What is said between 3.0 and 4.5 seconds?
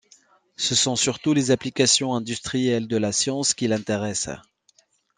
science qui l’intéressent.